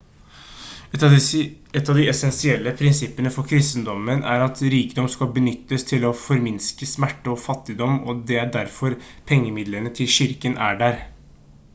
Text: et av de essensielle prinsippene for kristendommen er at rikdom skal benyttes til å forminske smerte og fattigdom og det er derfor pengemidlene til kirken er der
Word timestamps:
et 0.99 1.03
av 1.89 1.95
de 1.97 2.05
essensielle 2.13 2.71
prinsippene 2.79 3.33
for 3.35 3.49
kristendommen 3.51 4.23
er 4.31 4.45
at 4.47 4.63
rikdom 4.75 5.11
skal 5.17 5.29
benyttes 5.35 5.85
til 5.91 6.07
å 6.11 6.15
forminske 6.23 6.89
smerte 6.95 7.33
og 7.37 7.39
fattigdom 7.45 8.01
og 8.13 8.25
det 8.33 8.41
er 8.47 8.51
derfor 8.59 8.97
pengemidlene 9.35 9.93
til 10.01 10.13
kirken 10.17 10.59
er 10.71 10.83
der 10.83 10.99